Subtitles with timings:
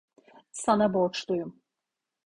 [0.51, 1.61] Sana borçluyum.